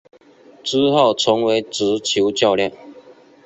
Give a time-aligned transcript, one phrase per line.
[0.63, 2.73] 之后成为足球教练。